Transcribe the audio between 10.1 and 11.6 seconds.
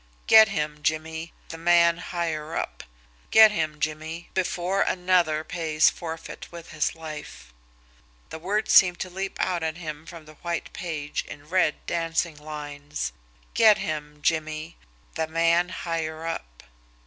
the white page in